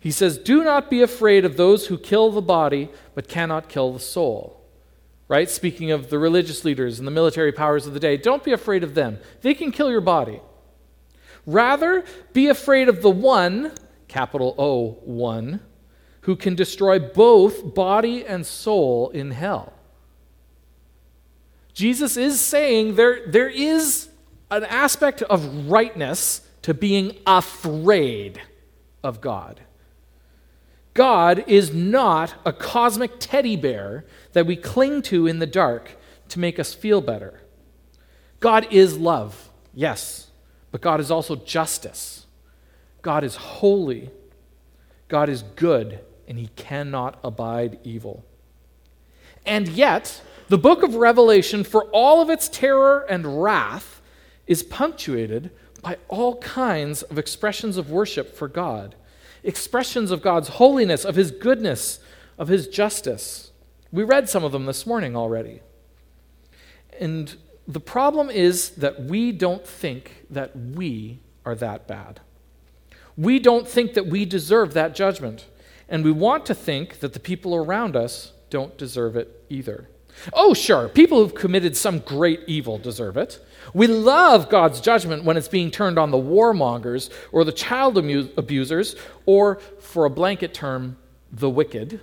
He 0.00 0.10
says, 0.10 0.38
Do 0.38 0.64
not 0.64 0.90
be 0.90 1.02
afraid 1.02 1.44
of 1.44 1.56
those 1.56 1.86
who 1.86 1.98
kill 1.98 2.30
the 2.30 2.40
body, 2.40 2.88
but 3.14 3.28
cannot 3.28 3.68
kill 3.68 3.92
the 3.92 4.00
soul. 4.00 4.56
Right? 5.28 5.48
Speaking 5.48 5.92
of 5.92 6.10
the 6.10 6.18
religious 6.18 6.64
leaders 6.64 6.98
and 6.98 7.06
the 7.06 7.12
military 7.12 7.52
powers 7.52 7.86
of 7.86 7.94
the 7.94 8.00
day, 8.00 8.16
don't 8.16 8.42
be 8.42 8.52
afraid 8.52 8.82
of 8.82 8.94
them. 8.94 9.18
They 9.42 9.54
can 9.54 9.70
kill 9.70 9.90
your 9.90 10.00
body. 10.00 10.40
Rather, 11.46 12.04
be 12.32 12.48
afraid 12.48 12.88
of 12.88 13.02
the 13.02 13.10
one, 13.10 13.72
capital 14.08 14.54
O, 14.58 14.98
one, 15.04 15.60
who 16.22 16.34
can 16.34 16.54
destroy 16.54 16.98
both 16.98 17.74
body 17.74 18.26
and 18.26 18.44
soul 18.44 19.10
in 19.10 19.30
hell. 19.30 19.72
Jesus 21.72 22.16
is 22.16 22.40
saying 22.40 22.96
there, 22.96 23.26
there 23.26 23.48
is 23.48 24.08
an 24.50 24.64
aspect 24.64 25.22
of 25.22 25.70
rightness 25.70 26.42
to 26.62 26.74
being 26.74 27.16
afraid 27.26 28.40
of 29.04 29.20
God. 29.20 29.60
God 30.94 31.44
is 31.46 31.72
not 31.72 32.34
a 32.44 32.52
cosmic 32.52 33.12
teddy 33.20 33.56
bear 33.56 34.04
that 34.32 34.46
we 34.46 34.56
cling 34.56 35.02
to 35.02 35.26
in 35.26 35.38
the 35.38 35.46
dark 35.46 35.96
to 36.28 36.38
make 36.40 36.58
us 36.58 36.74
feel 36.74 37.00
better. 37.00 37.40
God 38.40 38.66
is 38.70 38.98
love, 38.98 39.50
yes, 39.74 40.30
but 40.72 40.80
God 40.80 41.00
is 41.00 41.10
also 41.10 41.36
justice. 41.36 42.26
God 43.02 43.24
is 43.24 43.36
holy. 43.36 44.10
God 45.08 45.28
is 45.28 45.42
good, 45.56 46.00
and 46.26 46.38
he 46.38 46.48
cannot 46.56 47.18
abide 47.22 47.78
evil. 47.84 48.24
And 49.46 49.68
yet, 49.68 50.22
the 50.48 50.58
book 50.58 50.82
of 50.82 50.94
Revelation, 50.94 51.64
for 51.64 51.84
all 51.86 52.20
of 52.20 52.30
its 52.30 52.48
terror 52.48 53.06
and 53.08 53.42
wrath, 53.42 54.00
is 54.46 54.62
punctuated 54.62 55.50
by 55.82 55.96
all 56.08 56.36
kinds 56.38 57.02
of 57.02 57.18
expressions 57.18 57.76
of 57.76 57.90
worship 57.90 58.34
for 58.36 58.48
God 58.48 58.94
expressions 59.42 60.10
of 60.10 60.22
God's 60.22 60.48
holiness, 60.48 61.04
of 61.04 61.16
His 61.16 61.30
goodness, 61.30 62.00
of 62.38 62.48
His 62.48 62.68
justice. 62.68 63.50
We 63.92 64.04
read 64.04 64.28
some 64.28 64.44
of 64.44 64.52
them 64.52 64.66
this 64.66 64.86
morning 64.86 65.16
already. 65.16 65.60
And 66.98 67.36
the 67.66 67.80
problem 67.80 68.30
is 68.30 68.70
that 68.70 69.04
we 69.04 69.32
don't 69.32 69.66
think 69.66 70.26
that 70.30 70.56
we 70.56 71.20
are 71.44 71.54
that 71.54 71.86
bad. 71.86 72.20
We 73.16 73.38
don't 73.38 73.66
think 73.66 73.94
that 73.94 74.06
we 74.06 74.24
deserve 74.24 74.74
that 74.74 74.94
judgment. 74.94 75.46
And 75.88 76.04
we 76.04 76.12
want 76.12 76.46
to 76.46 76.54
think 76.54 77.00
that 77.00 77.12
the 77.12 77.20
people 77.20 77.54
around 77.54 77.96
us 77.96 78.32
don't 78.48 78.76
deserve 78.78 79.16
it 79.16 79.44
either. 79.48 79.88
Oh, 80.32 80.54
sure, 80.54 80.88
people 80.88 81.18
who've 81.18 81.34
committed 81.34 81.76
some 81.76 82.00
great 82.00 82.40
evil 82.46 82.78
deserve 82.78 83.16
it. 83.16 83.44
We 83.74 83.86
love 83.86 84.48
God's 84.48 84.80
judgment 84.80 85.24
when 85.24 85.36
it's 85.36 85.48
being 85.48 85.70
turned 85.70 85.98
on 85.98 86.10
the 86.10 86.18
warmongers 86.18 87.10
or 87.32 87.44
the 87.44 87.52
child 87.52 87.96
abusers 87.98 88.96
or, 89.26 89.56
for 89.78 90.04
a 90.04 90.10
blanket 90.10 90.54
term, 90.54 90.96
the 91.32 91.50
wicked. 91.50 92.00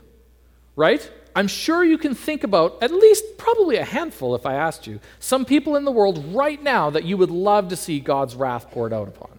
Right? 0.75 1.09
I'm 1.35 1.47
sure 1.47 1.83
you 1.83 1.97
can 1.97 2.15
think 2.15 2.43
about 2.43 2.81
at 2.81 2.91
least 2.91 3.37
probably 3.37 3.77
a 3.77 3.83
handful 3.83 4.33
if 4.33 4.45
I 4.45 4.55
asked 4.55 4.87
you, 4.87 4.99
some 5.19 5.45
people 5.45 5.75
in 5.75 5.85
the 5.85 5.91
world 5.91 6.33
right 6.33 6.61
now 6.61 6.89
that 6.89 7.03
you 7.03 7.17
would 7.17 7.29
love 7.29 7.67
to 7.69 7.75
see 7.75 7.99
God's 7.99 8.35
wrath 8.35 8.71
poured 8.71 8.93
out 8.93 9.07
upon. 9.07 9.37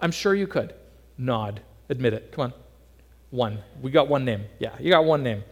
I'm 0.00 0.10
sure 0.10 0.34
you 0.34 0.46
could. 0.46 0.74
Nod. 1.16 1.60
Admit 1.88 2.14
it. 2.14 2.32
Come 2.32 2.44
on. 2.44 2.52
One. 3.30 3.58
We 3.80 3.90
got 3.90 4.08
one 4.08 4.24
name. 4.24 4.44
Yeah, 4.58 4.74
you 4.78 4.90
got 4.90 5.04
one 5.04 5.22
name. 5.22 5.42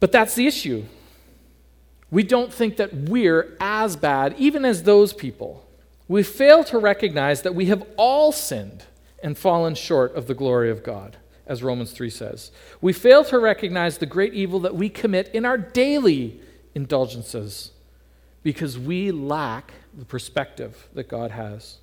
But 0.00 0.12
that's 0.12 0.34
the 0.34 0.46
issue. 0.46 0.84
We 2.10 2.22
don't 2.22 2.52
think 2.52 2.76
that 2.76 2.94
we're 2.94 3.56
as 3.60 3.96
bad, 3.96 4.34
even 4.38 4.64
as 4.64 4.82
those 4.82 5.12
people. 5.12 5.66
We 6.08 6.22
fail 6.22 6.62
to 6.64 6.78
recognize 6.78 7.42
that 7.42 7.54
we 7.54 7.66
have 7.66 7.84
all 7.96 8.30
sinned 8.30 8.84
and 9.22 9.36
fallen 9.36 9.74
short 9.74 10.14
of 10.14 10.26
the 10.26 10.34
glory 10.34 10.70
of 10.70 10.84
God, 10.84 11.16
as 11.46 11.62
Romans 11.62 11.92
3 11.92 12.10
says. 12.10 12.52
We 12.80 12.92
fail 12.92 13.24
to 13.24 13.38
recognize 13.38 13.98
the 13.98 14.06
great 14.06 14.34
evil 14.34 14.60
that 14.60 14.76
we 14.76 14.88
commit 14.88 15.28
in 15.34 15.44
our 15.44 15.58
daily 15.58 16.40
indulgences 16.74 17.72
because 18.42 18.78
we 18.78 19.10
lack 19.10 19.72
the 19.96 20.04
perspective 20.04 20.88
that 20.94 21.08
God 21.08 21.32
has. 21.32 21.78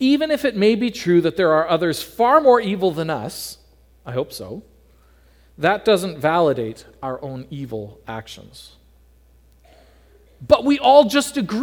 Even 0.00 0.30
if 0.30 0.44
it 0.44 0.56
may 0.56 0.74
be 0.74 0.90
true 0.90 1.20
that 1.20 1.36
there 1.36 1.52
are 1.52 1.68
others 1.68 2.02
far 2.02 2.40
more 2.40 2.60
evil 2.60 2.90
than 2.90 3.10
us, 3.10 3.58
I 4.06 4.12
hope 4.12 4.32
so, 4.32 4.62
that 5.58 5.84
doesn't 5.84 6.18
validate 6.18 6.84
our 7.02 7.22
own 7.22 7.46
evil 7.50 8.00
actions. 8.06 8.76
But 10.46 10.64
we 10.64 10.78
all 10.78 11.04
just 11.04 11.36
agree, 11.36 11.62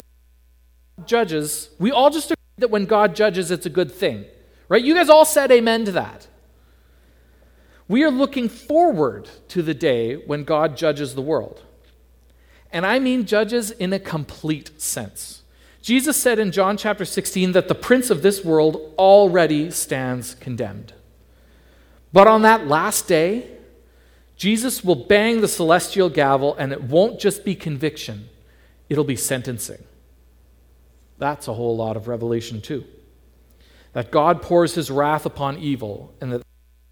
judges, 1.05 1.69
we 1.79 1.91
all 1.91 2.09
just 2.09 2.31
agree 2.31 2.37
that 2.59 2.69
when 2.69 2.85
God 2.85 3.15
judges, 3.15 3.51
it's 3.51 3.65
a 3.65 3.69
good 3.69 3.91
thing. 3.91 4.25
Right? 4.67 4.83
You 4.83 4.93
guys 4.93 5.09
all 5.09 5.25
said 5.25 5.51
amen 5.51 5.85
to 5.85 5.91
that. 5.93 6.27
We 7.87 8.03
are 8.03 8.11
looking 8.11 8.47
forward 8.47 9.27
to 9.49 9.63
the 9.63 9.73
day 9.73 10.15
when 10.15 10.43
God 10.43 10.77
judges 10.77 11.15
the 11.15 11.23
world. 11.23 11.63
And 12.71 12.85
I 12.85 12.99
mean 12.99 13.25
judges 13.25 13.71
in 13.71 13.91
a 13.93 13.99
complete 13.99 14.79
sense. 14.79 15.41
Jesus 15.81 16.15
said 16.15 16.37
in 16.37 16.51
John 16.51 16.77
chapter 16.77 17.03
16 17.03 17.53
that 17.53 17.67
the 17.67 17.75
prince 17.75 18.11
of 18.11 18.21
this 18.21 18.45
world 18.45 18.93
already 18.97 19.71
stands 19.71 20.35
condemned. 20.35 20.93
But 22.13 22.27
on 22.27 22.43
that 22.43 22.67
last 22.67 23.07
day, 23.07 23.49
Jesus 24.39 24.85
will 24.85 24.95
bang 24.95 25.41
the 25.41 25.49
celestial 25.49 26.09
gavel, 26.09 26.55
and 26.55 26.71
it 26.71 26.81
won't 26.81 27.19
just 27.19 27.43
be 27.43 27.55
conviction, 27.55 28.29
it'll 28.87 29.03
be 29.03 29.17
sentencing. 29.17 29.83
That's 31.17 31.49
a 31.49 31.53
whole 31.53 31.75
lot 31.75 31.97
of 31.97 32.07
revelation, 32.07 32.61
too. 32.61 32.85
That 33.91 34.11
God 34.11 34.41
pours 34.41 34.75
his 34.75 34.89
wrath 34.89 35.25
upon 35.25 35.57
evil, 35.57 36.13
and 36.21 36.31
that 36.31 36.41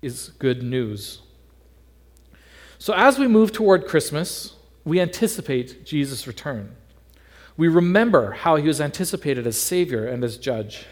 is 0.02 0.34
good 0.40 0.62
news. 0.62 1.22
So, 2.80 2.94
as 2.94 3.18
we 3.18 3.28
move 3.28 3.54
toward 3.54 3.88
Christmas, 3.88 4.58
we 4.84 5.00
anticipate 5.00 5.86
Jesus' 5.86 6.28
return. 6.28 6.76
We 7.56 7.70
remember 7.70 8.32
how 8.34 8.58
he 8.58 8.68
was 8.68 8.82
anticipated 8.82 9.48
as 9.48 9.58
Savior 9.58 10.06
and 10.06 10.22
as 10.22 10.38
Judge. 10.38 10.86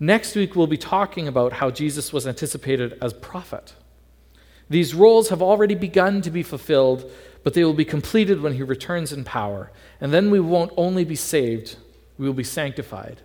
Next 0.00 0.34
week, 0.34 0.56
we'll 0.56 0.66
be 0.66 0.78
talking 0.78 1.28
about 1.28 1.52
how 1.52 1.70
Jesus 1.70 2.10
was 2.10 2.26
anticipated 2.26 2.96
as 3.02 3.12
prophet. 3.12 3.74
These 4.72 4.94
roles 4.94 5.28
have 5.28 5.42
already 5.42 5.74
begun 5.74 6.22
to 6.22 6.30
be 6.30 6.42
fulfilled, 6.42 7.10
but 7.44 7.52
they 7.52 7.62
will 7.62 7.74
be 7.74 7.84
completed 7.84 8.40
when 8.40 8.54
he 8.54 8.62
returns 8.62 9.12
in 9.12 9.22
power. 9.22 9.70
And 10.00 10.14
then 10.14 10.30
we 10.30 10.40
won't 10.40 10.72
only 10.78 11.04
be 11.04 11.14
saved, 11.14 11.76
we 12.16 12.26
will 12.26 12.32
be 12.32 12.42
sanctified. 12.42 13.20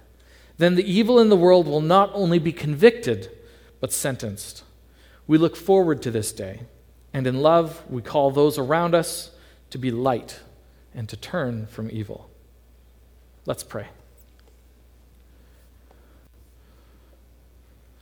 Then 0.58 0.76
the 0.76 0.84
evil 0.84 1.20
in 1.20 1.30
the 1.30 1.38
world 1.38 1.66
will 1.66 1.80
not 1.80 2.12
only 2.14 2.38
be 2.38 2.52
convicted, 2.52 3.32
but 3.80 3.94
sentenced. 3.94 4.66
We 5.26 5.38
look 5.38 5.56
forward 5.56 6.02
to 6.02 6.12
this 6.12 6.34
day, 6.34 6.64
and 7.14 7.26
in 7.26 7.42
love, 7.42 7.82
we 7.90 8.02
call 8.02 8.30
those 8.30 8.58
around 8.58 8.94
us 8.94 9.32
to 9.70 9.78
be 9.78 9.90
light 9.90 10.42
and 10.94 11.08
to 11.08 11.16
turn 11.16 11.68
from 11.68 11.90
evil. 11.90 12.30
Let's 13.46 13.64
pray. 13.64 13.88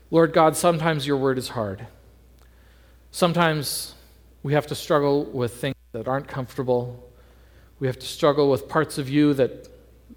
Lord 0.10 0.34
God, 0.34 0.58
sometimes 0.58 1.06
your 1.06 1.18
word 1.18 1.38
is 1.38 1.50
hard. 1.50 1.86
Sometimes 3.16 3.94
we 4.44 4.52
have 4.52 4.68
to 4.68 4.76
struggle 4.76 5.24
with 5.24 5.54
things 5.54 5.78
that 5.94 6.06
aren't 6.06 6.28
comfortable. 6.28 7.10
We 7.80 7.88
have 7.88 7.98
to 7.98 8.06
struggle 8.06 8.50
with 8.52 8.68
parts 8.68 8.98
of 8.98 9.08
you 9.08 9.34
that 9.36 9.70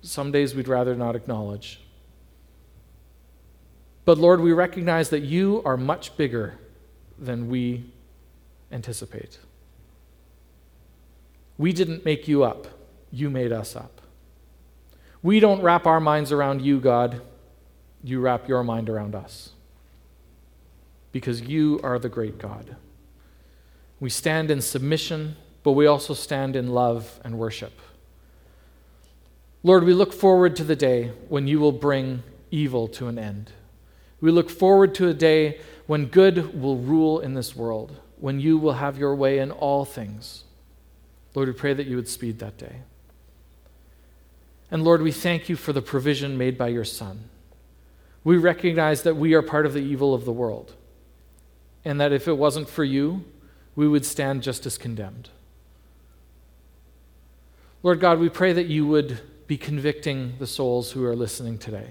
some 0.03 0.33
days 0.33 0.53
we'd 0.53 0.67
rather 0.67 0.97
not 0.97 1.15
acknowledge. 1.15 1.81
But 4.05 4.19
Lord, 4.19 4.41
we 4.41 4.53
recognize 4.53 5.11
that 5.11 5.21
you 5.21 5.63
are 5.65 5.77
much 5.77 6.17
bigger 6.17 6.59
than 7.17 7.49
we 7.49 7.85
anticipate. 8.73 9.39
We 11.57 11.73
didn't 11.73 12.05
make 12.05 12.27
you 12.27 12.43
up, 12.43 12.67
you 13.13 13.31
made 13.31 13.53
us 13.53 13.77
up. 13.77 14.01
We 15.23 15.39
don't 15.39 15.63
wrap 15.63 15.87
our 15.87 16.01
minds 16.01 16.33
around 16.33 16.63
you, 16.63 16.81
God. 16.81 17.23
You 18.03 18.19
wrap 18.19 18.49
your 18.49 18.65
mind 18.65 18.91
around 18.91 19.15
us. 19.15 19.51
Because 21.13 21.43
you 21.43 21.79
are 21.85 22.01
the 22.01 22.09
great 22.09 22.39
God. 22.39 22.75
We 24.01 24.11
stand 24.11 24.51
in 24.51 24.61
submission, 24.61 25.37
but 25.63 25.73
we 25.73 25.87
also 25.87 26.15
stand 26.15 26.57
in 26.57 26.69
love 26.69 27.21
and 27.25 27.39
worship. 27.39 27.73
Lord, 29.63 29.85
we 29.85 29.93
look 29.93 30.13
forward 30.13 30.55
to 30.57 30.65
the 30.65 30.77
day 30.77 31.13
when 31.29 31.47
you 31.47 31.59
will 31.59 31.73
bring 31.73 32.23
evil 32.51 32.87
to 32.89 33.09
an 33.09 33.19
end. 33.19 33.53
We 34.21 34.31
look 34.31 34.51
forward 34.51 34.95
to 34.97 35.09
a 35.09 35.15
day 35.15 35.61
when 35.87 36.07
good 36.07 36.61
will 36.61 36.77
rule 36.77 37.19
in 37.19 37.35
this 37.35 37.57
world. 37.57 37.97
when 38.21 38.41
you 38.41 38.59
will 38.59 38.75
have 38.75 38.99
your 38.99 39.15
way 39.15 39.39
in 39.39 39.51
all 39.51 39.85
things. 39.85 40.45
Lord, 41.35 41.49
we 41.49 41.55
pray 41.55 41.75
that 41.75 41.87
you 41.87 41.97
would 41.97 42.09
speed 42.09 42.39
that 42.41 42.59
day. 42.59 42.77
And 44.71 44.85
Lord, 44.85 45.03
we 45.03 45.13
thank 45.13 45.49
you 45.49 45.57
for 45.57 45.73
the 45.73 45.83
provision 45.83 46.37
made 46.37 46.59
by 46.59 46.69
your 46.69 46.85
Son. 46.85 47.29
We 48.25 48.37
recognize 48.37 49.03
that 49.03 49.17
we 49.17 49.35
are 49.35 49.43
part 49.43 49.65
of 49.65 49.73
the 49.73 49.81
evil 49.81 50.15
of 50.15 50.25
the 50.25 50.33
world, 50.33 50.75
and 51.85 52.01
that 52.01 52.13
if 52.13 52.29
it 52.29 52.37
wasn't 52.37 52.69
for 52.69 52.85
you, 52.85 53.25
we 53.79 53.87
would 53.87 54.05
stand 54.05 54.43
just 54.43 54.67
as 54.67 54.77
condemned. 54.77 55.29
Lord 57.85 58.01
God, 58.01 58.19
we 58.19 58.29
pray 58.29 58.53
that 58.53 58.67
you 58.67 58.85
would 58.89 59.21
be 59.47 59.57
convicting 59.57 60.35
the 60.41 60.49
souls 60.49 60.91
who 60.91 61.05
are 61.05 61.15
listening 61.15 61.59
today. 61.59 61.91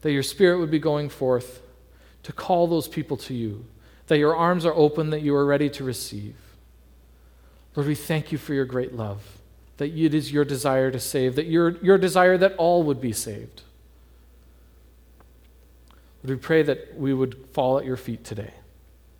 That 0.00 0.12
your 0.12 0.22
Spirit 0.22 0.58
would 0.58 0.70
be 0.70 0.78
going 0.78 1.10
forth 1.10 1.60
to 2.22 2.32
call 2.32 2.66
those 2.66 2.88
people 2.88 3.18
to 3.18 3.34
you, 3.34 3.66
that 4.06 4.16
your 4.16 4.34
arms 4.34 4.64
are 4.64 4.72
open, 4.72 5.10
that 5.10 5.20
you 5.20 5.34
are 5.34 5.44
ready 5.44 5.68
to 5.68 5.84
receive. 5.84 6.34
Lord, 7.76 7.86
we 7.86 7.94
thank 7.94 8.32
you 8.32 8.38
for 8.38 8.54
your 8.54 8.64
great 8.64 8.94
love, 8.94 9.20
that 9.76 9.94
it 9.94 10.14
is 10.14 10.32
your 10.32 10.46
desire 10.46 10.90
to 10.90 10.98
save, 10.98 11.36
that 11.36 11.44
your, 11.44 11.76
your 11.84 11.98
desire 11.98 12.38
that 12.38 12.56
all 12.56 12.84
would 12.84 13.02
be 13.02 13.12
saved. 13.12 13.60
Lord, 16.22 16.38
we 16.38 16.42
pray 16.42 16.62
that 16.62 16.96
we 16.96 17.12
would 17.12 17.48
fall 17.52 17.78
at 17.78 17.84
your 17.84 17.98
feet 17.98 18.24
today. 18.24 18.54